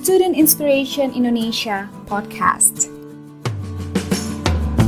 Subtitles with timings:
[0.00, 2.88] Student Inspiration Indonesia Podcast.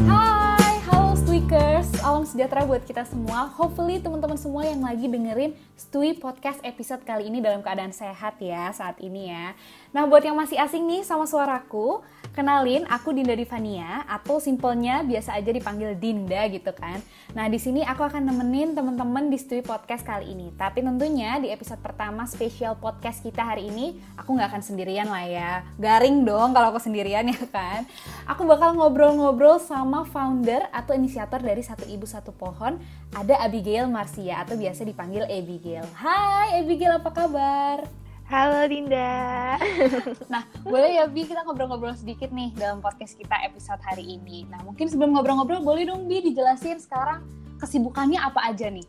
[0.08, 3.52] Hai, halo Tweakers, salam sejahtera buat kita semua.
[3.52, 8.72] Hopefully teman-teman semua yang lagi dengerin Stui Podcast episode kali ini dalam keadaan sehat ya
[8.72, 9.52] saat ini ya.
[9.92, 12.00] Nah buat yang masih asing nih sama suaraku,
[12.32, 16.96] Kenalin, aku Dinda Divania atau simpelnya biasa aja dipanggil Dinda gitu kan.
[17.36, 20.48] Nah, di sini aku akan nemenin teman-teman di Stui Podcast kali ini.
[20.56, 25.28] Tapi tentunya di episode pertama spesial podcast kita hari ini, aku nggak akan sendirian lah
[25.28, 25.60] ya.
[25.76, 27.84] Garing dong kalau aku sendirian ya kan.
[28.24, 32.80] Aku bakal ngobrol-ngobrol sama founder atau inisiator dari Satu Ibu Satu Pohon,
[33.12, 35.84] ada Abigail Marcia atau biasa dipanggil Abigail.
[36.00, 38.01] Hai Abigail, apa kabar?
[38.30, 39.58] Halo Dinda.
[40.32, 44.46] nah, boleh ya Bi kita ngobrol-ngobrol sedikit nih dalam podcast kita episode hari ini.
[44.46, 47.26] Nah, mungkin sebelum ngobrol-ngobrol boleh dong Bi dijelasin sekarang
[47.58, 48.86] kesibukannya apa aja nih?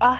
[0.00, 0.18] Oh,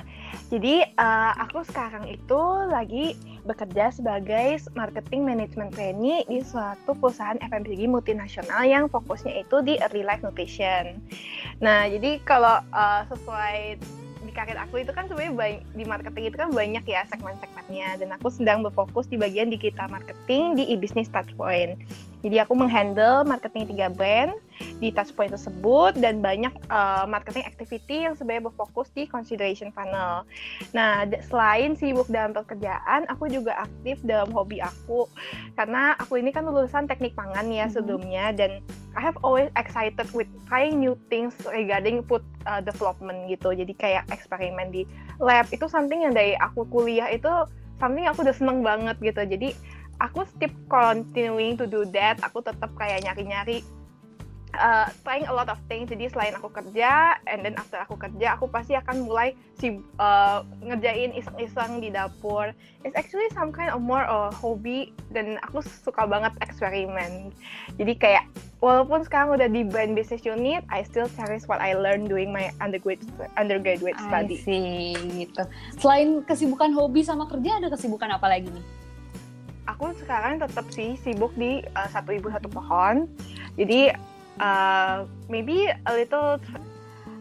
[0.52, 3.16] jadi uh, aku sekarang itu lagi
[3.48, 10.04] bekerja sebagai marketing management trainee di suatu perusahaan FMCG multinasional yang fokusnya itu di early
[10.04, 11.00] life nutrition.
[11.64, 13.80] Nah, jadi kalau uh, sesuai
[14.30, 18.30] di karir aku itu kan sebenarnya di marketing itu kan banyak ya segmen-segmennya dan aku
[18.30, 21.74] sedang berfokus di bagian digital marketing di e-business touchpoint.
[22.20, 24.36] Jadi aku menghandle marketing tiga brand
[24.76, 30.28] di touchpoint tersebut dan banyak uh, marketing activity yang sebenarnya berfokus di consideration funnel.
[30.76, 35.08] Nah, selain sibuk dalam pekerjaan, aku juga aktif dalam hobi aku
[35.56, 37.72] karena aku ini kan lulusan teknik pangan ya mm-hmm.
[37.72, 38.60] sebelumnya dan
[38.98, 43.54] I have always excited with trying new things regarding food uh, development gitu.
[43.54, 44.82] Jadi kayak eksperimen di
[45.22, 47.30] lab itu something yang dari aku kuliah itu
[47.80, 49.22] something aku udah seneng banget gitu.
[49.24, 49.56] Jadi
[50.00, 52.18] aku keep continuing to do that.
[52.24, 53.60] Aku tetap kayak nyari-nyari
[54.56, 55.92] uh, trying a lot of things.
[55.92, 60.42] Jadi selain aku kerja and then after aku kerja aku pasti akan mulai si uh,
[60.64, 62.50] ngerjain iseng-iseng di dapur.
[62.82, 67.30] It's actually some kind of more a hobby dan aku suka banget eksperimen.
[67.76, 68.24] Jadi kayak
[68.64, 72.48] walaupun sekarang udah di brand business unit I still cherish what I learned doing my
[72.64, 73.04] undergraduate
[73.36, 74.40] undergraduate study.
[74.40, 74.96] I see
[75.28, 75.44] gitu.
[75.76, 78.80] Selain kesibukan hobi sama kerja ada kesibukan apa lagi nih
[79.74, 83.06] aku sekarang tetap sih sibuk di uh, satu ibu satu pohon.
[83.54, 83.94] Jadi
[84.42, 86.42] uh, maybe a little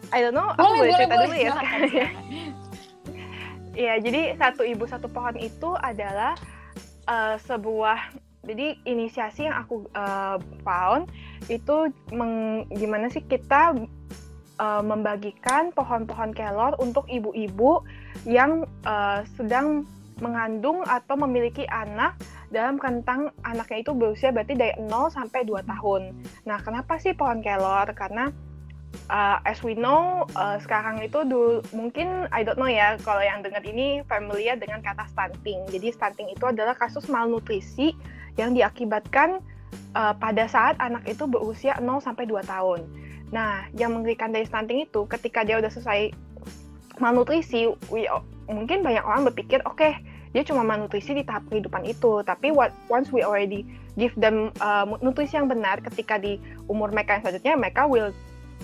[0.10, 1.54] I don't know, aku boleh, cerita dulu ya.
[3.80, 6.36] Iya, jadi satu ibu satu pohon itu adalah
[7.08, 8.12] uh, sebuah
[8.44, 10.36] jadi inisiasi yang aku uh,
[10.68, 11.08] found
[11.48, 13.78] itu meng, gimana sih kita
[14.60, 17.86] uh, membagikan pohon-pohon kelor untuk ibu-ibu
[18.28, 19.88] yang uh, sedang
[20.20, 26.14] mengandung atau memiliki anak dalam rentang anaknya itu berusia berarti dari 0 sampai 2 tahun.
[26.50, 27.90] Nah, kenapa sih pohon kelor?
[27.94, 28.34] Karena
[29.14, 33.46] uh, as we know uh, sekarang itu dulu mungkin I don't know ya kalau yang
[33.46, 35.66] dengar ini familiar dengan kata stunting.
[35.70, 37.94] Jadi stunting itu adalah kasus malnutrisi
[38.38, 39.42] yang diakibatkan
[39.94, 42.82] uh, pada saat anak itu berusia 0 sampai 2 tahun.
[43.30, 46.10] Nah, yang mengerikan dari stunting itu ketika dia udah selesai
[46.98, 48.10] malnutrisi, we,
[48.50, 52.22] mungkin banyak orang berpikir, oke, okay, dia cuma malnutrisi di tahap kehidupan itu.
[52.22, 53.66] Tapi what once we already
[53.98, 56.38] give them uh, nutrisi yang benar ketika di
[56.70, 58.14] umur mereka yang selanjutnya mereka will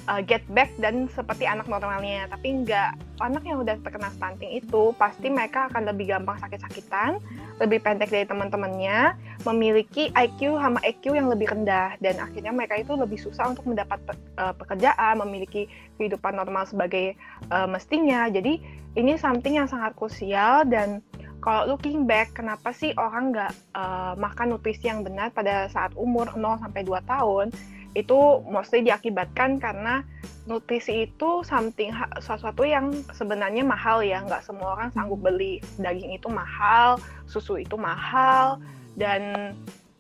[0.06, 2.30] uh, get back dan seperti anak normalnya.
[2.30, 7.18] Tapi enggak anak yang udah terkena stunting itu pasti mereka akan lebih gampang sakit-sakitan
[7.56, 9.16] lebih pendek dari teman-temannya
[9.48, 11.96] memiliki IQ sama EQ yang lebih rendah.
[12.04, 13.98] Dan akhirnya mereka itu lebih susah untuk mendapat
[14.38, 17.16] uh, pekerjaan memiliki kehidupan normal sebagai
[17.50, 18.28] uh, mestinya.
[18.28, 18.60] Jadi
[18.96, 21.00] ini something yang sangat krusial dan
[21.46, 26.34] kalau looking back, kenapa sih orang nggak uh, makan nutrisi yang benar pada saat umur
[26.34, 27.54] 0 sampai 2 tahun?
[27.94, 30.02] Itu mostly diakibatkan karena
[30.50, 35.62] nutrisi itu something sesuatu yang sebenarnya mahal ya, nggak semua orang sanggup beli.
[35.78, 36.98] Daging itu mahal,
[37.30, 38.58] susu itu mahal,
[38.98, 39.54] dan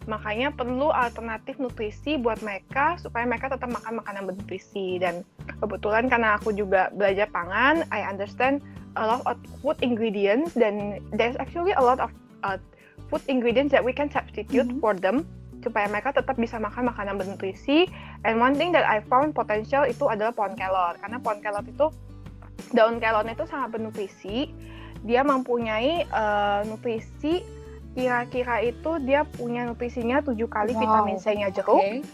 [0.09, 5.25] makanya perlu alternatif nutrisi buat mereka supaya mereka tetap makan makanan bernutrisi dan
[5.61, 8.61] kebetulan karena aku juga belajar pangan I understand
[8.95, 12.11] a lot of food ingredients dan there's actually a lot of
[12.43, 12.57] uh,
[13.11, 14.83] food ingredients that we can substitute mm -hmm.
[14.83, 15.27] for them
[15.65, 17.89] supaya mereka tetap bisa makan makanan bernutrisi.
[18.21, 21.89] And one thing that I found potential itu adalah pohon kelor karena pohon kelor itu
[22.77, 24.53] daun kelornya itu sangat bernutrisi.
[25.01, 27.41] Dia mempunyai uh, nutrisi
[27.95, 30.81] kira-kira itu dia punya nutrisinya tujuh kali wow.
[30.85, 31.81] vitamin C-nya jeruk.
[31.81, 32.05] Okay.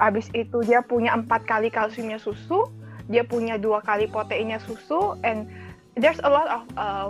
[0.00, 2.66] Habis itu dia punya empat kali kalsiumnya susu,
[3.12, 5.44] dia punya dua kali proteinnya susu, and
[6.00, 7.08] there's a lot of uh,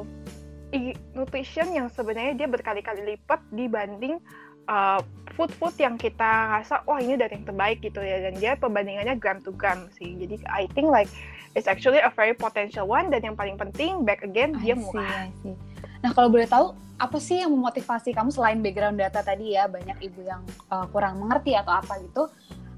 [1.14, 4.18] nutrition yang sebenarnya dia berkali-kali lipat dibanding
[4.66, 5.02] uh,
[5.34, 8.22] food-food yang kita rasa wah ini dari yang terbaik gitu ya.
[8.28, 10.14] Dan dia perbandingannya gram to gram sih.
[10.18, 11.08] Jadi I think like
[11.54, 13.08] it's actually a very potential one.
[13.08, 15.30] Dan yang paling penting back again I dia murah.
[15.42, 15.56] See,
[16.00, 19.68] Nah kalau boleh tahu apa sih yang memotivasi kamu selain background data tadi ya?
[19.68, 22.28] Banyak ibu yang uh, kurang mengerti atau apa gitu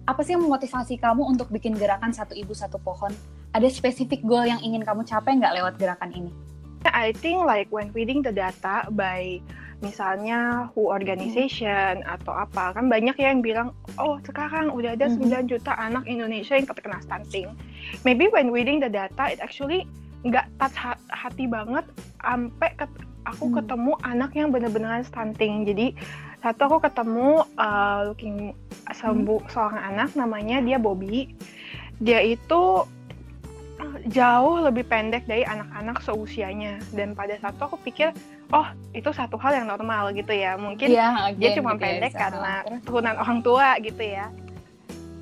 [0.06, 3.14] apa sih yang memotivasi kamu untuk bikin gerakan satu ibu satu pohon
[3.54, 6.32] ada spesifik goal yang ingin kamu capai nggak lewat gerakan ini
[6.90, 9.38] I think like when reading the data by
[9.82, 12.14] misalnya who organization hmm.
[12.18, 13.68] atau apa kan banyak ya yang bilang
[13.98, 15.18] oh sekarang udah ada hmm.
[15.26, 17.50] 9 juta anak Indonesia yang terkena stunting
[18.06, 19.86] maybe when reading the data it actually
[20.22, 20.78] nggak touch
[21.10, 21.82] hati banget
[22.22, 22.70] sampai
[23.26, 23.54] aku hmm.
[23.58, 25.94] ketemu anak yang bener-bener stunting jadi
[26.42, 28.50] satu aku ketemu uh, looking
[28.90, 29.50] sembuh hmm.
[29.54, 31.30] seorang anak namanya dia Bobby.
[32.02, 32.82] Dia itu
[33.78, 36.82] eh, jauh lebih pendek dari anak-anak seusianya.
[36.90, 38.10] Dan pada saat itu aku pikir
[38.50, 40.58] oh itu satu hal yang normal gitu ya.
[40.58, 44.26] Mungkin yeah, again, dia cuma gitu pendek ya, karena turunan orang tua gitu ya.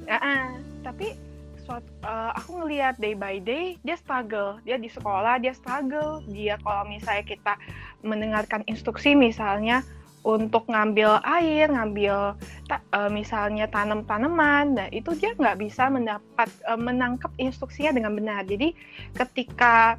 [0.08, 0.42] Uh -uh.
[0.80, 1.14] tapi
[1.62, 4.56] suatu, uh, aku ngelihat day by day dia struggle.
[4.64, 6.24] Dia di sekolah dia struggle.
[6.32, 7.60] Dia kalau misalnya kita
[8.00, 9.84] mendengarkan instruksi misalnya
[10.20, 12.36] untuk ngambil air ngambil
[12.68, 18.12] ta, uh, misalnya tanam tanaman nah itu dia nggak bisa mendapat uh, menangkap instruksinya dengan
[18.16, 18.76] benar jadi
[19.16, 19.96] ketika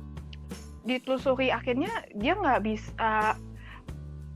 [0.86, 3.34] ditelusuri akhirnya dia nggak bisa uh,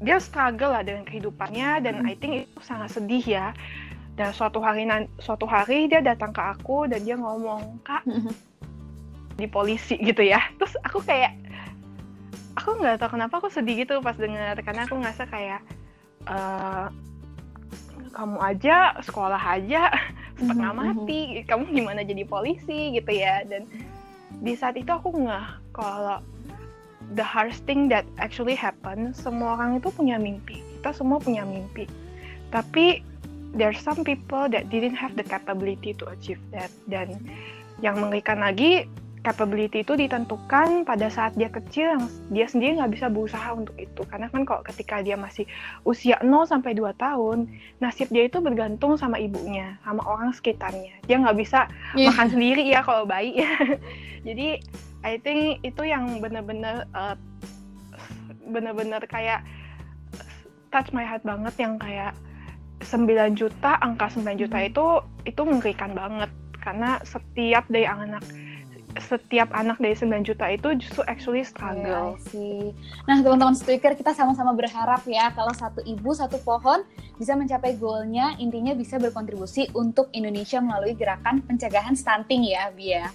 [0.01, 2.09] dia struggle lah dengan kehidupannya dan hmm.
[2.11, 3.47] I think itu sangat sedih ya
[4.15, 4.87] dan suatu hari
[5.19, 8.33] suatu hari dia datang ke aku dan dia ngomong kak mm-hmm.
[9.35, 11.35] di polisi gitu ya terus aku kayak
[12.55, 15.61] aku nggak tahu kenapa aku sedih gitu pas dengar karena aku ngerasa kayak
[16.27, 16.87] uh,
[18.15, 19.91] kamu aja sekolah aja
[20.39, 20.95] setengah mm-hmm.
[21.03, 23.43] mati kamu gimana jadi polisi gitu ya.
[23.43, 23.67] Dan
[24.39, 26.23] di saat itu aku nggak kalau
[27.13, 30.63] the hardest thing that actually happen semua orang itu punya mimpi.
[30.79, 31.87] Kita semua punya mimpi.
[32.51, 33.03] Tapi
[33.55, 36.71] there are some people that didn't have the capability to achieve that.
[36.87, 37.19] Dan
[37.83, 38.87] yang mengerikan lagi
[39.25, 44.05] capability itu ditentukan pada saat dia kecil yang dia sendiri nggak bisa berusaha untuk itu
[44.05, 45.49] karena kan kalau ketika dia masih
[45.81, 47.49] usia 0 sampai 2 tahun
[47.81, 51.65] nasib dia itu bergantung sama ibunya sama orang sekitarnya dia nggak bisa
[51.97, 52.13] yeah.
[52.13, 53.41] makan sendiri ya kalau bayi
[54.27, 54.61] jadi
[55.01, 57.17] I think itu yang benar-benar uh,
[58.45, 59.41] benar-benar kayak
[60.69, 62.13] touch my heart banget yang kayak
[62.83, 64.69] 9 juta, angka 9 juta hmm.
[64.69, 64.85] itu
[65.25, 66.29] itu mengerikan banget
[66.61, 68.25] karena setiap dari anak
[68.99, 72.15] setiap anak dari 9 juta itu justru actually struggle.
[72.15, 72.61] Yeah, sih.
[73.05, 76.83] Nah, teman-teman speaker kita sama-sama berharap ya kalau satu ibu satu pohon
[77.19, 83.11] bisa mencapai goalnya, intinya bisa berkontribusi untuk Indonesia melalui gerakan pencegahan stunting ya, Bia.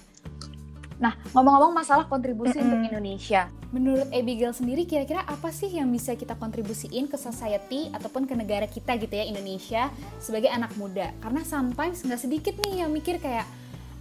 [1.01, 2.65] Nah, ngomong-ngomong masalah kontribusi mm -hmm.
[2.69, 3.41] untuk Indonesia,
[3.73, 8.69] menurut Abigail sendiri kira-kira apa sih yang bisa kita kontribusiin ke society ataupun ke negara
[8.69, 9.89] kita gitu ya Indonesia
[10.21, 11.09] sebagai anak muda?
[11.25, 13.49] Karena sometimes nggak sedikit nih yang mikir kayak,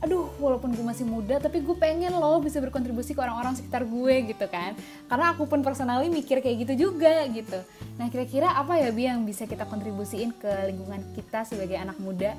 [0.00, 4.14] aduh walaupun gue masih muda tapi gue pengen loh bisa berkontribusi ke orang-orang sekitar gue
[4.32, 4.72] gitu kan.
[5.06, 7.60] Karena aku pun personally mikir kayak gitu juga gitu.
[8.00, 12.32] Nah kira-kira apa ya Bi yang bisa kita kontribusiin ke lingkungan kita sebagai anak muda?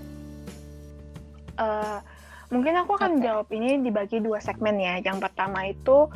[1.59, 2.01] Uh,
[2.51, 3.23] Mungkin aku akan okay.
[3.23, 4.99] jawab ini dibagi dua segmen ya.
[4.99, 6.11] Yang pertama itu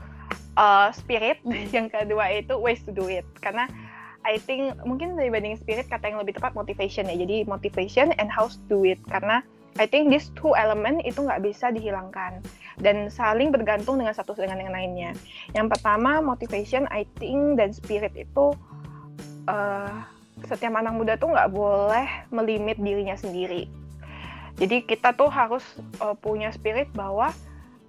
[0.60, 1.72] uh, spirit, mm.
[1.72, 3.24] yang kedua itu ways to do it.
[3.40, 3.72] Karena
[4.28, 7.16] I think mungkin dibanding spirit kata yang lebih tepat motivation ya.
[7.16, 9.00] Jadi motivation and how to do it.
[9.08, 9.40] Karena
[9.76, 12.40] I think these two element itu nggak bisa dihilangkan
[12.80, 15.12] dan saling bergantung dengan satu dengan yang lainnya.
[15.52, 18.56] Yang pertama motivation, I think dan spirit itu
[19.52, 19.96] uh,
[20.48, 23.68] setiap anak muda tuh nggak boleh melimit dirinya sendiri
[24.56, 25.64] jadi kita tuh harus
[26.00, 27.36] uh, punya spirit bahwa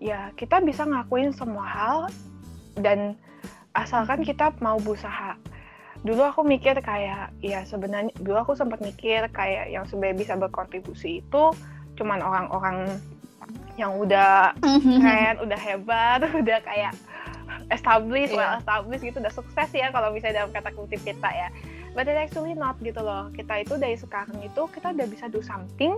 [0.03, 1.99] ya kita bisa ngakuin semua hal
[2.75, 3.15] dan
[3.73, 5.39] asalkan kita mau berusaha.
[6.03, 11.23] Dulu aku mikir kayak ya sebenarnya dulu aku sempat mikir kayak yang sebenarnya bisa berkontribusi
[11.23, 11.45] itu
[11.97, 13.01] cuman orang-orang
[13.77, 16.93] yang udah keren, udah hebat, udah kayak
[17.73, 18.39] established, yeah.
[18.39, 21.49] well established gitu, udah sukses ya kalau misalnya dalam kata kutip kita ya.
[21.97, 23.33] But it actually not gitu loh.
[23.33, 25.97] Kita itu dari sekarang itu kita udah bisa do something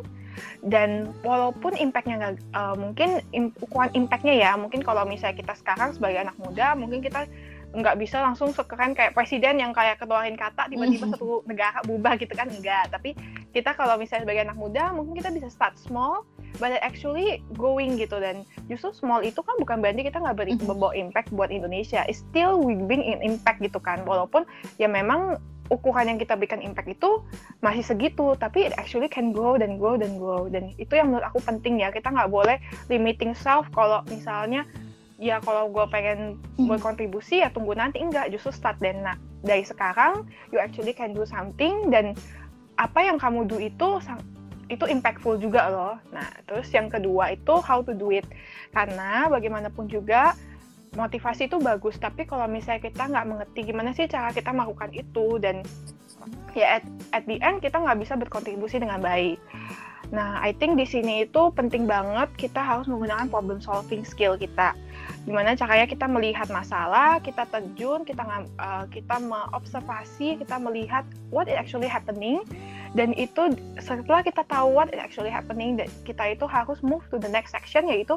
[0.62, 5.94] dan walaupun impactnya nggak uh, mungkin im, ukuran impactnya ya mungkin kalau misalnya kita sekarang
[5.94, 7.26] sebagai anak muda mungkin kita
[7.68, 11.20] nggak bisa langsung sekeren kayak presiden yang kayak keluarin kata tiba-tiba mm-hmm.
[11.20, 13.12] satu negara berubah gitu kan enggak tapi
[13.56, 18.16] kita kalau misalnya sebagai anak muda mungkin kita bisa start small but actually growing gitu.
[18.16, 22.04] Dan justru small itu kan bukan berarti kita nggak beri membawa impact buat Indonesia.
[22.08, 24.04] It's still we bring in impact gitu kan.
[24.08, 24.44] Walaupun
[24.76, 25.38] ya memang
[25.68, 27.20] ukuran yang kita berikan impact itu
[27.60, 30.48] masih segitu tapi it actually can grow dan grow dan grow.
[30.48, 31.92] Dan itu yang menurut aku penting ya.
[31.92, 32.56] Kita nggak boleh
[32.88, 34.64] limiting self kalau misalnya
[35.18, 36.70] ya kalau gue pengen hmm.
[36.70, 38.02] berkontribusi ya tunggu nanti.
[38.02, 41.92] Enggak justru start dan nah, dari sekarang you actually can do something.
[41.92, 42.16] Dan
[42.78, 43.98] apa yang kamu do itu
[44.68, 45.94] itu impactful juga loh.
[46.12, 48.24] Nah, terus yang kedua itu how to do it.
[48.70, 50.36] Karena bagaimanapun juga
[50.96, 55.36] motivasi itu bagus tapi kalau misalnya kita nggak mengerti gimana sih cara kita melakukan itu
[55.36, 55.60] dan
[56.56, 59.36] ya at, at the end kita nggak bisa berkontribusi dengan baik
[60.08, 64.72] Nah, I think di sini itu penting banget kita harus menggunakan problem solving skill kita.
[65.28, 68.24] Gimana caranya kita melihat masalah, kita terjun, kita
[68.56, 72.40] uh, kita mengobservasi, kita melihat what is actually happening,
[72.96, 75.76] dan itu setelah kita tahu what is actually happening,
[76.08, 78.16] kita itu harus move to the next section yaitu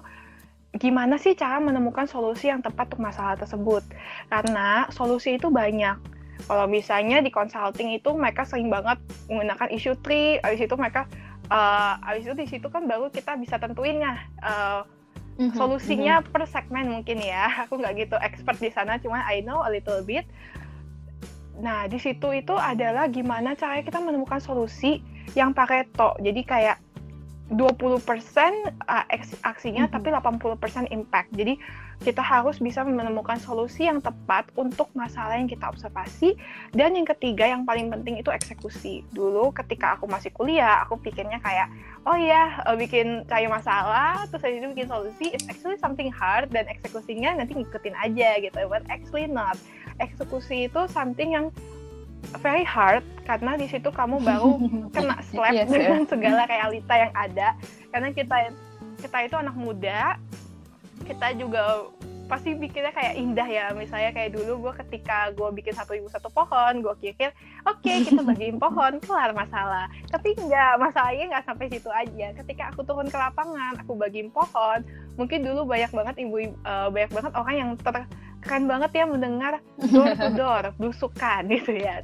[0.79, 3.83] gimana sih cara menemukan solusi yang tepat untuk masalah tersebut.
[4.31, 6.00] Karena solusi itu banyak.
[6.48, 11.05] Kalau misalnya di consulting itu mereka sering banget menggunakan issue tree, habis itu mereka
[11.51, 14.88] uh, abis itu di situ kan baru kita bisa tentuinnya uh,
[15.38, 15.53] mm-hmm.
[15.60, 16.31] solusinya mm-hmm.
[16.31, 20.01] per segmen mungkin ya aku nggak gitu expert di sana cuma I know a little
[20.01, 20.24] bit
[21.62, 25.03] nah di situ itu adalah gimana caranya kita menemukan solusi
[25.38, 26.77] yang pareto jadi kayak
[27.51, 28.00] 20%
[28.88, 29.05] uh,
[29.43, 29.96] aksinya mm -hmm.
[29.96, 31.29] tapi 80% impact.
[31.36, 31.60] Jadi
[32.01, 36.34] kita harus bisa menemukan solusi yang tepat untuk masalah yang kita observasi
[36.74, 39.05] dan yang ketiga yang paling penting itu eksekusi.
[39.13, 41.70] Dulu ketika aku masih kuliah, aku pikirnya kayak
[42.10, 46.50] oh ya uh, bikin cari masalah terus habis itu bikin solusi it's actually something hard
[46.50, 48.58] dan eksekusinya nanti ngikutin aja gitu.
[48.65, 49.60] But actually not.
[50.01, 51.53] Eksekusi itu something yang
[52.40, 54.58] very hard karena di situ kamu baru
[54.96, 57.50] kena slap yes, dengan segala realita yang ada.
[57.92, 58.36] Karena kita
[59.01, 60.18] kita itu anak muda
[61.01, 61.90] kita juga
[62.30, 63.66] pasti bikinnya kayak indah ya.
[63.75, 67.36] Misalnya kayak dulu gue ketika gue bikin satu ibu satu pohon gue pikir
[67.68, 69.92] oke okay, kita bagiin pohon kelar masalah.
[70.08, 72.32] Tapi enggak masalahnya nggak sampai situ aja.
[72.40, 74.88] Ketika aku turun ke lapangan aku bagiin pohon
[75.20, 78.08] mungkin dulu banyak banget ibu uh, banyak banget orang yang ter
[78.41, 79.62] keren banget ya mendengar
[79.93, 82.01] door to door belusukan gitu ya.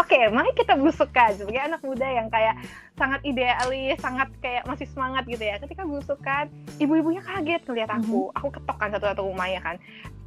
[0.00, 2.56] Oke, okay, mari kita belusukan sebagai anak muda yang kayak
[2.96, 5.60] sangat idealis, sangat kayak masih semangat gitu ya.
[5.60, 6.48] Ketika belusukan,
[6.80, 8.32] ibu-ibunya kaget ngeliat aku.
[8.32, 8.38] Mm-hmm.
[8.40, 9.76] Aku ketok kan satu-satu rumahnya kan.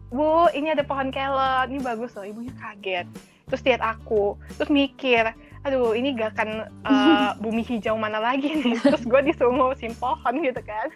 [0.07, 2.23] Bu, ini ada pohon kelot, ini bagus loh.
[2.23, 3.07] Ibunya kaget.
[3.47, 5.31] Terus lihat aku, terus mikir,
[5.63, 8.75] aduh ini gak akan uh, bumi hijau mana lagi nih.
[8.79, 10.91] Terus gue disuruh ngurusin pohon gitu kan.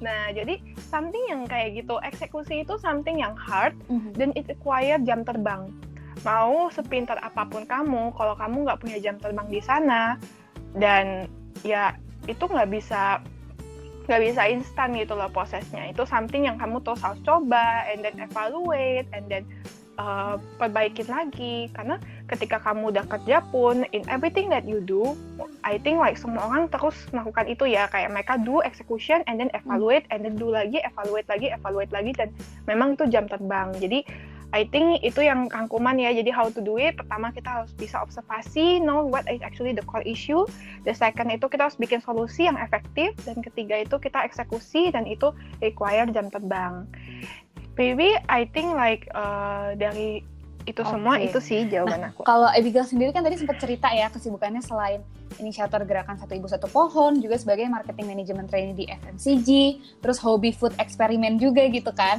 [0.00, 0.60] Nah, jadi
[0.92, 4.12] something yang kayak gitu, eksekusi itu something yang hard mm-hmm.
[4.16, 5.72] dan it require jam terbang.
[6.24, 10.16] Mau sepintar apa pun kamu, kalau kamu nggak punya jam terbang di sana
[10.76, 11.28] dan
[11.64, 11.96] ya
[12.28, 13.20] itu nggak bisa
[14.06, 15.88] nggak bisa instan gitu loh prosesnya.
[15.90, 19.44] Itu something yang kamu terus harus coba and then evaluate and then
[19.98, 25.14] uh, perbaikin lagi karena ketika kamu udah kerja pun in everything that you do
[25.62, 29.50] I think like semua orang terus melakukan itu ya kayak mereka do execution and then
[29.54, 32.28] evaluate and then do lagi evaluate lagi evaluate lagi dan
[32.66, 34.02] memang itu jam terbang jadi
[34.54, 36.14] I think itu yang rangkuman ya.
[36.14, 36.94] Jadi how to do it.
[36.94, 40.46] Pertama kita harus bisa observasi, know what is actually the core issue.
[40.86, 43.12] The second itu kita harus bikin solusi yang efektif.
[43.26, 46.86] Dan ketiga itu kita eksekusi dan itu require jam terbang.
[47.76, 50.24] Maybe I think like uh, dari
[50.66, 50.92] itu okay.
[50.92, 52.26] semua itu sih jawaban nah, aku.
[52.26, 55.00] Kalau Abigail sendiri kan tadi sempat cerita ya kesibukannya selain
[55.38, 59.48] inisiator gerakan satu ibu satu pohon juga sebagai marketing management trainee di FMCG,
[60.02, 62.18] terus hobi food eksperimen juga gitu kan.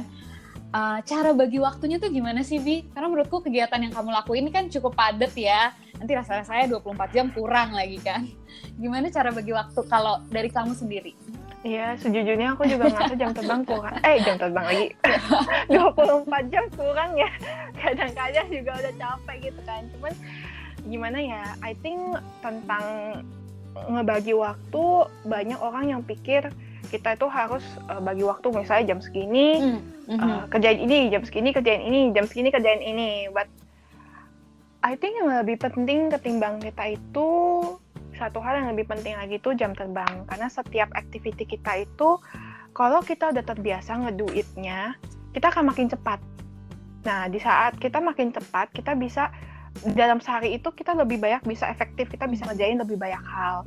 [0.68, 2.84] Uh, cara bagi waktunya tuh gimana sih Bi?
[2.92, 5.72] Karena menurutku kegiatan yang kamu lakuin ini kan cukup padat ya.
[5.96, 8.28] Nanti rasa-rasanya 24 jam kurang lagi kan.
[8.76, 11.16] Gimana cara bagi waktu kalau dari kamu sendiri?
[11.66, 13.96] Iya, sejujurnya aku juga ngerasa jam terbang kurang.
[14.06, 14.86] Eh, jam terbang lagi.
[15.74, 17.30] 24 jam kurang ya.
[17.74, 19.82] Kadang-kadang juga udah capek gitu kan.
[19.90, 20.12] Cuman
[20.86, 21.98] gimana ya, I think
[22.46, 22.86] tentang
[23.90, 24.84] ngebagi waktu,
[25.26, 26.46] banyak orang yang pikir
[26.88, 30.18] kita itu harus uh, bagi waktu misalnya jam segini mm -hmm.
[30.18, 33.28] uh, kerjain ini, jam segini kerjain ini, jam segini kerjain ini.
[33.34, 33.50] But
[34.78, 37.28] I think yang lebih penting ketimbang kita itu
[38.18, 40.26] satu hal yang lebih penting lagi itu jam terbang.
[40.26, 42.18] Karena setiap activity kita itu
[42.74, 44.98] kalau kita udah terbiasa ngeduitnya
[45.32, 46.18] kita akan makin cepat.
[47.06, 49.30] Nah di saat kita makin cepat kita bisa
[49.94, 53.62] dalam sehari itu kita lebih banyak bisa efektif kita bisa ngerjain lebih banyak hal.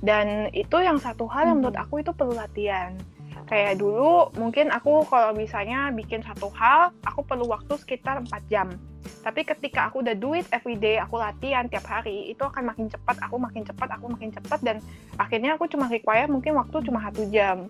[0.00, 2.96] Dan itu yang satu hal yang menurut aku itu perlu latihan
[3.50, 8.70] kayak dulu mungkin aku kalau misalnya bikin satu hal aku perlu waktu sekitar 4 jam
[9.20, 13.16] tapi ketika aku udah do it every aku latihan tiap hari, itu akan makin cepat,
[13.20, 14.76] aku makin cepat, aku makin cepat, dan
[15.20, 17.68] akhirnya aku cuma require mungkin waktu cuma satu jam.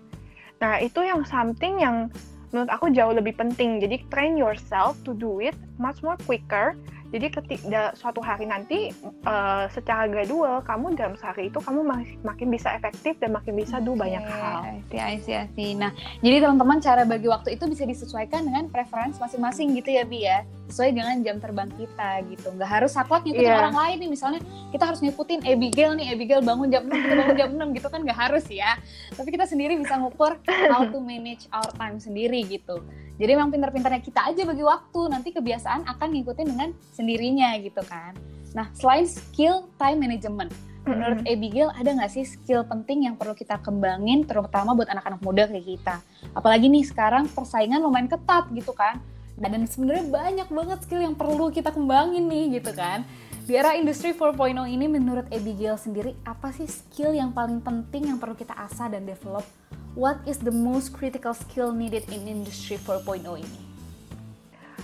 [0.63, 2.07] Nah, itu yang something yang
[2.51, 3.83] menurut aku jauh lebih penting.
[3.83, 6.75] Jadi, train yourself to do it much more quicker
[7.11, 8.95] jadi ketika suatu hari nanti
[9.27, 11.83] uh, secara gradual kamu dalam sehari itu kamu
[12.23, 14.63] makin bisa efektif dan makin bisa do banyak hal.
[14.95, 15.91] I see, I Nah,
[16.23, 20.47] jadi teman-teman cara bagi waktu itu bisa disesuaikan dengan preferensi masing-masing gitu ya Bi ya.
[20.71, 23.59] sesuai dengan jam terbang kita gitu nggak harus saklek ngikutin yeah.
[23.59, 24.39] orang lain nih misalnya
[24.71, 27.99] kita harus ngikutin Abigail nih Abigail bangun jam 6 kita bangun jam 6 gitu kan
[28.07, 28.79] nggak harus ya
[29.11, 30.39] tapi kita sendiri bisa ngukur
[30.71, 32.79] how to manage our time sendiri gitu
[33.19, 36.69] jadi memang pintar-pintarnya kita aja bagi waktu nanti kebiasaan akan ngikutin dengan
[37.01, 38.13] sendirinya gitu kan
[38.53, 43.61] nah selain skill time management Menurut Abigail ada nggak sih skill penting yang perlu kita
[43.61, 45.95] kembangin terutama buat anak-anak muda kayak kita?
[46.33, 48.97] Apalagi nih sekarang persaingan lumayan ketat gitu kan.
[49.37, 53.05] Dan sebenarnya banyak banget skill yang perlu kita kembangin nih gitu kan.
[53.45, 54.37] Di era industri 4.0
[54.69, 59.05] ini menurut Abigail sendiri apa sih skill yang paling penting yang perlu kita asah dan
[59.05, 59.45] develop?
[59.93, 63.59] What is the most critical skill needed in industry 4.0 ini?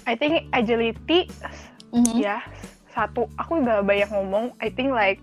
[0.06, 1.26] I think agility
[1.94, 2.16] mm -hmm.
[2.18, 2.44] ya
[2.92, 5.22] satu aku udah banyak ngomong I think like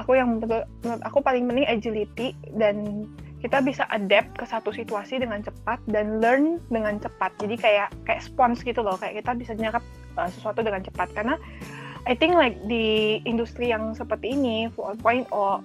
[0.00, 3.06] aku yang menurut, menurut aku paling penting agility dan
[3.42, 7.34] kita bisa adapt ke satu situasi dengan cepat dan learn dengan cepat.
[7.42, 9.82] Jadi kayak kayak spons gitu loh, kayak kita bisa nyerap
[10.14, 11.34] uh, sesuatu dengan cepat karena
[12.06, 15.62] I think like di industri yang seperti ini 4.0 uh,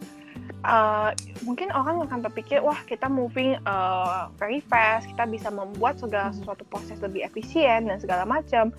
[1.45, 6.41] mungkin orang akan berpikir wah kita moving uh, very fast, kita bisa membuat segala hmm.
[6.41, 8.73] sesuatu proses lebih efisien dan segala macam.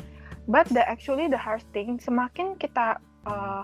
[0.48, 2.96] But the actually the hard thing semakin kita
[3.28, 3.62] uh,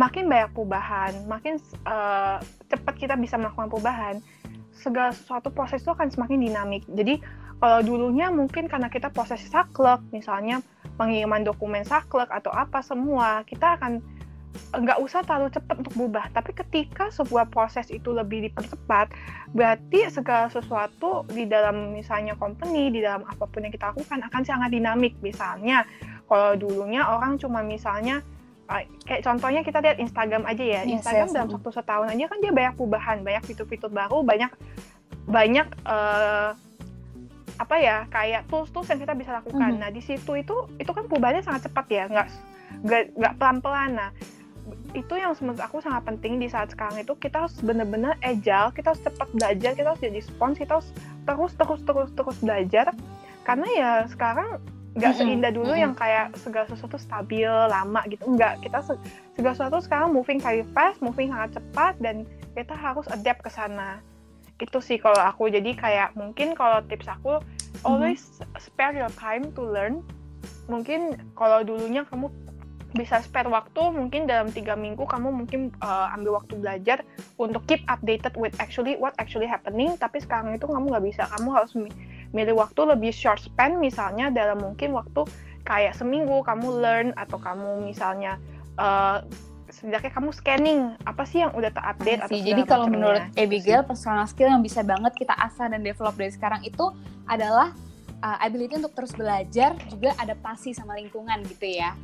[0.00, 2.40] makin banyak perubahan, makin uh,
[2.72, 4.24] cepat kita bisa melakukan perubahan,
[4.72, 6.82] segala sesuatu proses itu akan semakin dinamik.
[6.90, 7.20] Jadi
[7.62, 10.64] kalau dulunya mungkin karena kita proses saklek, misalnya
[10.98, 14.02] pengiriman dokumen saklek atau apa semua, kita akan
[14.74, 16.30] nggak usah terlalu cepat untuk berubah.
[16.30, 19.10] Tapi ketika sebuah proses itu lebih dipercepat,
[19.54, 24.42] berarti segala sesuatu di dalam misalnya company, di dalam apa pun yang kita lakukan akan
[24.46, 25.14] sangat dinamik.
[25.22, 25.86] Misalnya,
[26.28, 28.24] kalau dulunya orang cuma misalnya
[29.04, 30.80] kayak contohnya kita lihat Instagram aja ya.
[30.88, 34.50] Yes, Instagram yes, dalam satu setahun aja kan dia banyak perubahan, banyak fitur-fitur baru, banyak
[35.28, 36.56] banyak uh,
[37.54, 39.68] apa ya kayak tools-tools yang kita bisa lakukan.
[39.68, 39.82] Mm -hmm.
[39.84, 42.26] Nah di situ itu itu kan perubahannya sangat cepat ya, nggak
[43.14, 43.90] nggak pelan-pelan.
[44.00, 44.10] Nah
[44.96, 48.96] itu yang menurut aku sangat penting di saat sekarang itu kita harus benar-benar agile, kita
[48.96, 50.88] harus cepat belajar, kita harus jadi spons, kita harus
[51.24, 52.86] terus terus terus terus belajar
[53.44, 54.56] karena ya sekarang
[54.94, 55.28] nggak mm -hmm.
[55.30, 55.84] seindah dulu mm -hmm.
[55.84, 58.78] yang kayak segala sesuatu stabil lama gitu enggak kita
[59.34, 62.22] segala sesuatu sekarang moving very fast moving sangat cepat dan
[62.54, 63.98] kita harus adapt ke sana
[64.62, 67.42] itu sih kalau aku jadi kayak mungkin kalau tips aku
[67.82, 68.58] always mm -hmm.
[68.62, 69.98] spare your time to learn
[70.70, 72.30] mungkin kalau dulunya kamu
[72.94, 77.02] bisa spare waktu mungkin dalam tiga minggu kamu mungkin uh, ambil waktu belajar
[77.42, 81.48] untuk keep updated with actually what actually happening tapi sekarang itu kamu nggak bisa kamu
[81.50, 81.74] harus
[82.34, 85.22] milih waktu lebih short span misalnya dalam mungkin waktu
[85.64, 88.36] kayak seminggu kamu learn atau kamu misalnya
[88.76, 89.24] uh,
[89.72, 94.52] setidaknya kamu scanning apa sih yang udah terupdate atau jadi kalau menurut Abigail personal skill
[94.52, 96.94] yang bisa banget kita asah dan develop dari sekarang itu
[97.26, 97.74] adalah
[98.22, 101.96] uh, ability untuk terus belajar juga adaptasi sama lingkungan gitu ya.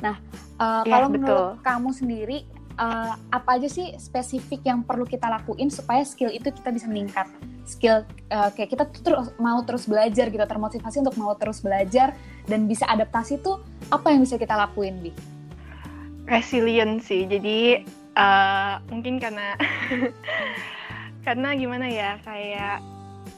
[0.00, 0.16] Nah
[0.62, 1.20] uh, ya, kalau betul.
[1.20, 2.38] menurut kamu sendiri
[2.78, 7.26] uh, apa aja sih spesifik yang perlu kita lakuin supaya skill itu kita bisa meningkat?
[7.68, 12.16] Skill uh, kayak kita terus mau terus belajar gitu termotivasi untuk mau terus belajar
[12.48, 13.60] dan bisa adaptasi tuh
[13.92, 15.12] apa yang bisa kita lakuin bi?
[16.24, 17.28] Resilient sih.
[17.28, 17.84] Jadi
[18.16, 19.58] uh, mungkin karena
[21.26, 22.80] karena gimana ya kayak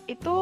[0.07, 0.39] itu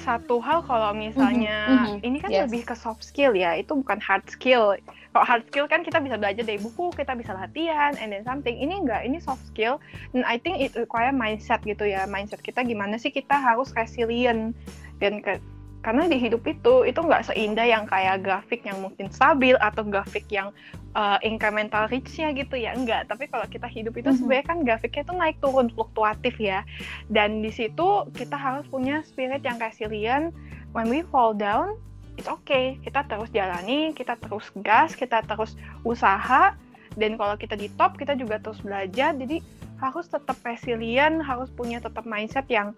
[0.00, 1.96] satu hal kalau misalnya mm -hmm.
[2.06, 2.48] ini kan yes.
[2.48, 4.72] lebih ke soft skill ya itu bukan hard skill
[5.12, 8.56] kalau hard skill kan kita bisa belajar dari buku kita bisa latihan and then something
[8.56, 9.76] ini enggak ini soft skill
[10.16, 14.56] dan I think it require mindset gitu ya mindset kita gimana sih kita harus resilient
[15.02, 15.42] dan ke,
[15.82, 20.22] karena di hidup itu itu nggak seindah yang kayak grafik yang mungkin stabil atau grafik
[20.30, 20.54] yang
[20.94, 22.72] uh, incremental reach-nya gitu ya.
[22.72, 24.18] Enggak tapi kalau kita hidup itu mm -hmm.
[24.22, 26.62] sebenarnya kan grafiknya itu naik turun fluktuatif ya.
[27.10, 30.30] Dan di situ kita harus punya spirit yang resilient.
[30.70, 31.74] When we fall down
[32.14, 32.78] it's okay.
[32.86, 36.54] Kita terus jalani kita terus gas kita terus usaha.
[36.94, 39.18] Dan kalau kita di top kita juga terus belajar.
[39.18, 39.42] Jadi
[39.82, 42.70] harus tetap resilient harus punya tetap mindset yang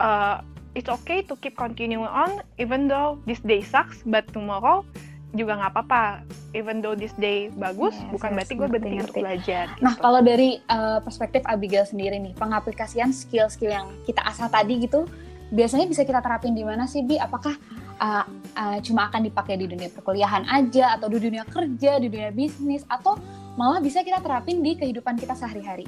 [0.00, 0.40] uh,
[0.74, 4.86] it's okay to keep continuing on even though this day sucks but tomorrow
[5.30, 6.04] juga nggak apa-apa.
[6.50, 9.82] Even though this day bagus yes, bukan yes, berarti gue berhenti untuk belajar gitu.
[9.86, 15.06] nah kalau dari uh, perspektif Abigail sendiri nih pengaplikasian skill-skill yang kita asah tadi gitu
[15.54, 17.18] biasanya bisa kita terapin di mana sih Bi?
[17.22, 17.54] Apakah
[18.02, 18.24] uh,
[18.58, 22.82] uh, cuma akan dipakai di dunia perkuliahan aja atau di dunia kerja di dunia bisnis
[22.90, 23.14] atau
[23.54, 25.86] malah bisa kita terapin di kehidupan kita sehari-hari?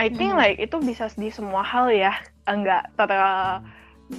[0.00, 0.40] I think hmm.
[0.40, 3.10] like itu bisa di semua hal ya, enggak ter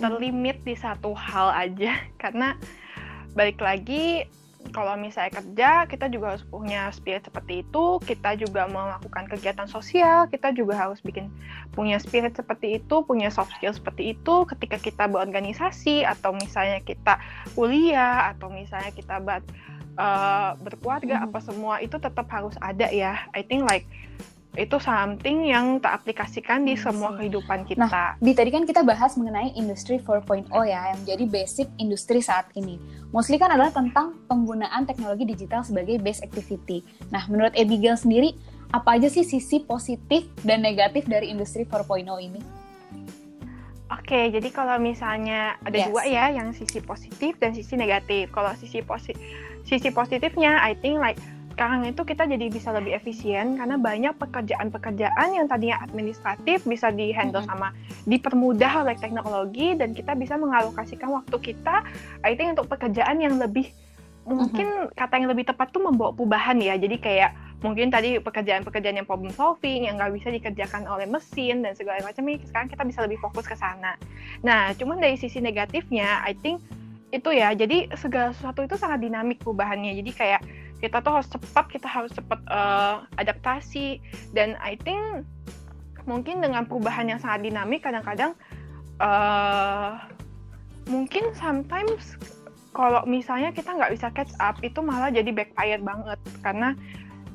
[0.01, 1.93] terlimit di satu hal aja.
[2.21, 2.57] Karena
[3.35, 4.25] balik lagi
[4.73, 8.01] kalau misalnya kerja kita juga harus punya spirit seperti itu.
[8.01, 10.25] Kita juga melakukan kegiatan sosial.
[10.25, 11.29] Kita juga harus bikin
[11.77, 14.35] punya spirit seperti itu punya soft skill seperti itu.
[14.49, 17.21] Ketika kita berorganisasi atau misalnya kita
[17.53, 19.43] kuliah atau misalnya kita buat
[20.01, 21.25] uh, berkeluarga hmm.
[21.29, 23.21] apa semua itu tetap harus ada ya.
[23.37, 23.85] I think like
[24.55, 27.85] itu something yang tak aplikasikan di semua kehidupan kita.
[27.85, 32.47] Nah, di tadi kan kita bahas mengenai industri 4.0 ya, yang jadi basic industri saat
[32.55, 32.79] ini.
[33.11, 36.83] Mostly kan adalah tentang penggunaan teknologi digital sebagai base activity.
[37.11, 38.35] Nah, menurut Abigail sendiri,
[38.71, 42.65] apa aja sih sisi positif dan negatif dari industri 4.0 ini?
[43.85, 45.87] Oke, jadi kalau misalnya ada yes.
[45.93, 48.33] dua ya, yang sisi positif dan sisi negatif.
[48.33, 49.21] Kalau sisi positif,
[49.61, 51.21] sisi positifnya, I think like
[51.55, 57.39] sekarang itu kita jadi bisa lebih efisien karena banyak pekerjaan-pekerjaan yang tadinya administratif bisa dihandle
[57.39, 57.55] mm -hmm.
[57.55, 57.71] sama
[58.03, 61.87] dipermudah oleh teknologi dan kita bisa mengalokasikan waktu kita
[62.27, 63.71] I think untuk pekerjaan yang lebih
[64.27, 64.99] mungkin mm -hmm.
[64.99, 67.31] kata yang lebih tepat tuh membawa perubahan ya jadi kayak
[67.63, 72.27] mungkin tadi pekerjaan-pekerjaan yang problem solving yang nggak bisa dikerjakan oleh mesin dan segala macam
[72.27, 73.95] ini sekarang kita bisa lebih fokus ke sana
[74.43, 76.59] nah cuman dari sisi negatifnya I think
[77.15, 80.41] itu ya jadi segala sesuatu itu sangat dinamik perubahannya jadi kayak
[80.79, 83.99] kita tuh harus cepat kita harus cepat uh, adaptasi.
[84.35, 85.25] Dan I think
[86.05, 88.37] mungkin dengan perubahan yang sangat dinamik kadang-kadang
[89.01, 89.97] uh,
[90.85, 92.19] mungkin sometimes
[92.75, 96.19] kalau misalnya kita nggak bisa catch up itu malah jadi backfire banget.
[96.43, 96.75] Karena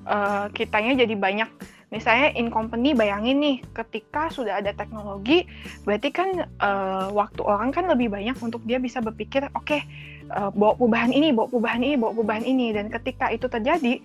[0.04, 1.50] uh, kitanya jadi banyak
[1.90, 5.44] misalnya in company bayangin nih ketika sudah ada teknologi
[5.82, 9.82] berarti kan uh, waktu orang kan lebih banyak untuk dia bisa berpikir oke okay,
[10.30, 13.98] uh, bawa perubahan ini bawa perubahan ini bawa perubahan ini dan ketika itu terjadi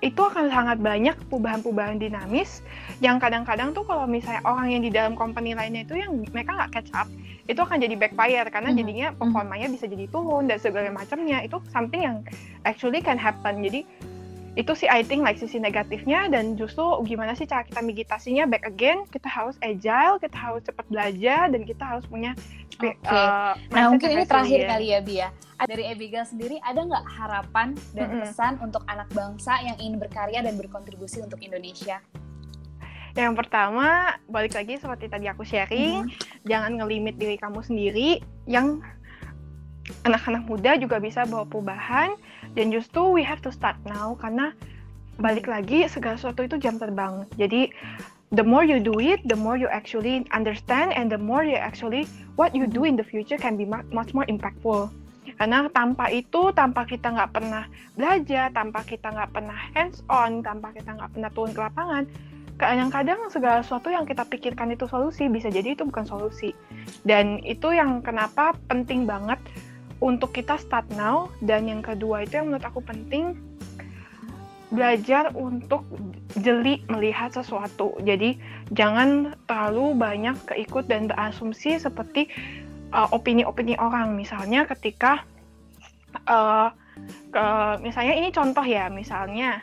[0.00, 2.64] itu akan sangat banyak perubahan-perubahan dinamis
[3.04, 6.72] yang kadang-kadang tuh kalau misalnya orang yang di dalam company lainnya itu yang mereka nggak
[6.72, 7.08] catch up
[7.48, 8.80] itu akan jadi backfire karena mm -hmm.
[8.80, 9.20] jadinya mm-hmm.
[9.20, 12.16] performanya bisa jadi turun dan segala macamnya itu something yang
[12.64, 13.84] actually can happen jadi
[14.58, 18.66] itu sih I think like sisi negatifnya dan justru gimana sih cara kita meditasinya back
[18.66, 22.34] again kita harus agile kita harus cepat belajar dan kita harus punya
[22.74, 22.98] okay.
[23.06, 25.28] uh, nah mungkin ini terakhir kali ya Bia
[25.70, 28.22] dari Abigail sendiri ada nggak harapan dan mm -hmm.
[28.26, 32.02] pesan untuk anak bangsa yang ingin berkarya dan berkontribusi untuk Indonesia
[33.14, 36.42] yang pertama balik lagi seperti tadi aku sharing mm -hmm.
[36.42, 38.18] jangan ngelimit diri kamu sendiri
[38.50, 38.82] yang
[40.02, 42.14] anak-anak muda juga bisa bawa perubahan
[42.58, 44.54] dan justru we have to start now karena
[45.20, 47.28] balik lagi segala sesuatu itu jam terbang.
[47.36, 47.70] Jadi
[48.34, 52.08] the more you do it the more you actually understand and the more you actually
[52.34, 54.88] what you do in the future can be much more impactful.
[55.36, 57.64] Karena tanpa itu tanpa kita nggak pernah
[57.96, 62.04] belajar tanpa kita nggak pernah hands on tanpa kita nggak pernah turun ke lapangan
[62.60, 66.52] kadang-kadang segala sesuatu yang kita pikirkan itu solusi bisa jadi itu bukan solusi.
[67.08, 69.40] Dan itu yang kenapa penting banget
[70.00, 73.36] untuk kita start now dan yang kedua itu yang menurut aku penting
[74.70, 75.82] belajar untuk
[76.38, 77.98] jeli melihat sesuatu.
[78.06, 78.38] Jadi
[78.70, 82.30] jangan terlalu banyak keikut dan berasumsi seperti
[82.94, 84.14] uh, opini-opini uh, orang.
[84.14, 85.26] Misalnya ketika
[86.30, 86.70] uh,
[87.34, 87.44] ke,
[87.82, 89.58] misalnya ini contoh ya, misalnya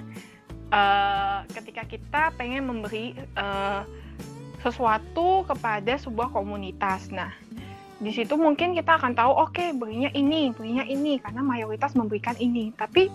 [0.76, 3.88] uh, ketika kita pengen memberi uh,
[4.60, 7.08] sesuatu kepada sebuah komunitas.
[7.16, 7.32] Nah,
[7.98, 12.38] di situ mungkin kita akan tahu oke okay, berinya ini berinya ini karena mayoritas memberikan
[12.38, 12.70] ini.
[12.78, 13.10] Tapi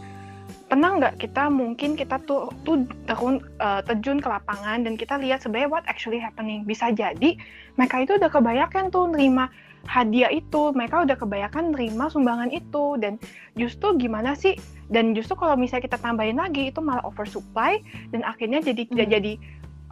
[0.67, 5.45] pernah nggak kita mungkin kita tuh tuh terun, uh, terjun ke lapangan dan kita lihat
[5.45, 6.67] sebenarnya what actually happening.
[6.67, 7.39] Bisa jadi
[7.79, 9.47] mereka itu udah kebanyakan tuh nerima
[9.87, 12.99] hadiah itu mereka udah kebanyakan nerima sumbangan itu.
[12.99, 13.23] Dan
[13.55, 14.59] justru gimana sih?
[14.91, 17.79] Dan justru kalau misalnya kita tambahin lagi itu malah oversupply
[18.11, 19.15] dan akhirnya jadi tidak hmm.
[19.15, 19.33] jadi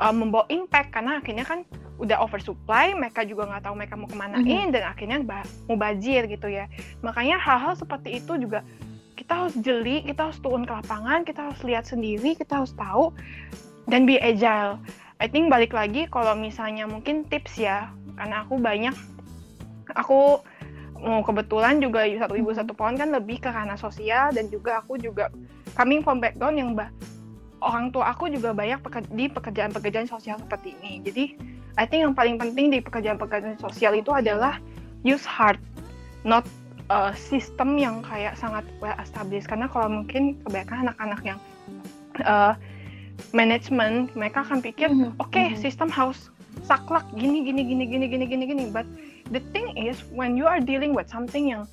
[0.00, 1.62] uh, membawa impact karena akhirnya kan
[2.00, 4.72] udah oversupply, mereka juga nggak tahu mereka mau kemanain mm -hmm.
[4.72, 5.18] dan akhirnya
[5.68, 6.64] mau bazir gitu ya.
[7.04, 8.64] Makanya hal-hal seperti itu juga
[9.20, 13.12] kita harus jeli, kita harus turun ke lapangan, kita harus lihat sendiri, kita harus tahu
[13.84, 14.80] dan be agile.
[15.20, 18.96] I think balik lagi kalau misalnya mungkin tips ya, karena aku banyak,
[19.92, 20.40] aku
[21.00, 25.00] mau kebetulan juga satu ibu satu pohon kan lebih ke ranah sosial dan juga aku
[25.00, 25.32] juga
[25.76, 26.92] coming from background yang bah
[27.60, 28.80] orang tua aku juga banyak
[29.12, 31.04] di pekerjaan-pekerjaan sosial seperti ini.
[31.04, 31.24] Jadi,
[31.76, 34.58] I think yang paling penting di pekerjaan-pekerjaan sosial itu adalah
[35.04, 35.60] use heart,
[36.24, 36.44] not
[36.88, 39.46] uh, sistem yang kayak sangat well established.
[39.46, 41.38] Karena kalau mungkin kebanyakan anak-anak yang
[42.24, 42.56] uh,
[43.36, 45.10] manajemen, mereka akan pikir, mm -hmm.
[45.20, 45.62] oke, okay, mm -hmm.
[45.62, 46.32] sistem harus
[46.66, 48.64] saklek gini, gini, gini, gini, gini, gini, gini.
[48.72, 48.88] But
[49.30, 51.64] the thing is, when you are dealing with something yang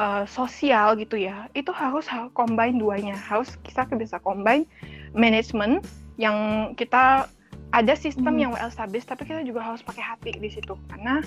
[0.00, 3.14] uh, sosial gitu ya, itu harus combine duanya.
[3.14, 4.64] Harus kita bisa combine
[5.12, 5.80] manajemen
[6.20, 7.28] yang kita
[7.72, 8.42] ada sistem hmm.
[8.42, 10.76] yang well established tapi kita juga harus pakai hati di situ.
[10.92, 11.24] Karena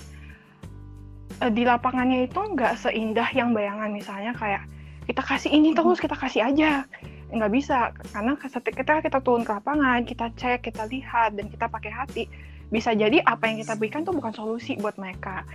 [1.42, 3.90] uh, di lapangannya itu nggak seindah yang bayangan.
[3.90, 4.66] Misalnya kayak
[5.10, 6.86] kita kasih ini terus kita kasih aja.
[7.34, 7.92] Nggak bisa.
[8.14, 12.24] Karena ketika kita turun ke lapangan kita cek kita lihat dan kita pakai hati
[12.74, 15.46] bisa jadi apa yang kita berikan tuh bukan solusi buat mereka.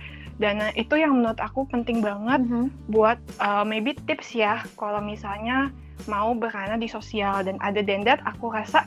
[0.41, 2.65] Dan itu yang menurut aku penting banget mm -hmm.
[2.89, 4.63] buat uh, maybe tips ya.
[4.79, 5.69] Kalau misalnya
[6.09, 8.81] mau berada di sosial dan ada than that aku rasa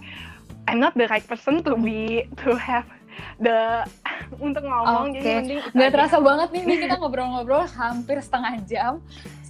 [0.65, 2.89] I'm not the right person to be to have
[3.39, 3.85] the
[4.45, 5.13] untuk ngomong.
[5.13, 5.21] Okay.
[5.21, 8.93] jadi mending nggak terasa banget nih, nih kita ngobrol-ngobrol hampir setengah jam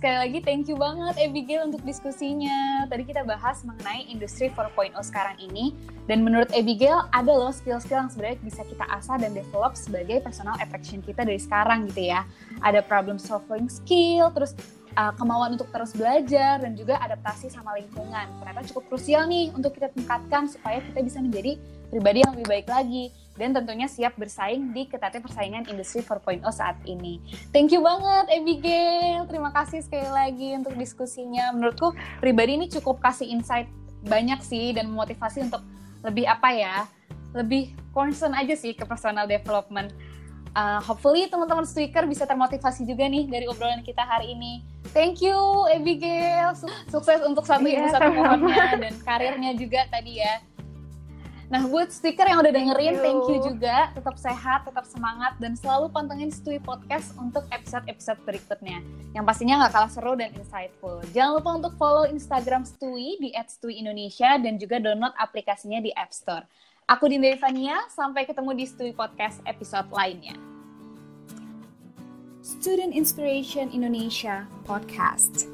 [0.04, 2.84] sekali lagi thank you banget Abigail untuk diskusinya.
[2.92, 5.72] Tadi kita bahas mengenai industri 4.0 sekarang ini.
[6.04, 10.60] Dan menurut Abigail ada loh skill-skill yang sebenarnya bisa kita asah dan develop sebagai personal
[10.60, 12.28] attraction kita dari sekarang gitu ya.
[12.60, 14.52] Ada problem solving skill terus
[15.00, 18.28] uh, kemauan untuk terus belajar dan juga adaptasi sama lingkungan.
[18.44, 21.56] Ternyata cukup krusial nih untuk kita tingkatkan supaya kita bisa menjadi
[21.88, 26.78] pribadi yang lebih baik lagi dan tentunya siap bersaing di ketatnya persaingan industri 4.0 saat
[26.86, 27.18] ini.
[27.50, 29.26] Thank you banget Abigail.
[29.26, 31.50] Terima kasih sekali lagi untuk diskusinya.
[31.50, 33.66] Menurutku pribadi ini cukup kasih insight
[34.06, 35.66] banyak sih dan memotivasi untuk
[36.06, 36.76] lebih apa ya?
[37.34, 39.90] Lebih concern aja sih ke personal development
[40.54, 44.62] uh, hopefully teman-teman speaker bisa termotivasi juga nih dari obrolan kita hari ini.
[44.94, 45.36] Thank you
[45.74, 46.54] Abigail,
[46.88, 50.40] sukses untuk satu ibu satu pohonnya dan karirnya juga tadi ya.
[51.52, 53.04] Nah, buat speaker yang udah dengerin, thank you.
[53.04, 53.92] thank you juga.
[53.92, 58.80] Tetap sehat, tetap semangat, dan selalu pantengin Stui Podcast untuk episode-episode berikutnya.
[59.12, 61.04] Yang pastinya nggak kalah seru dan insightful.
[61.12, 66.44] Jangan lupa untuk follow Instagram Stui di @stui_indonesia dan juga download aplikasinya di App Store.
[66.84, 70.36] Aku Dinda Ivania, sampai ketemu di Studi Podcast episode lainnya.
[72.44, 75.53] Student Inspiration Indonesia Podcast.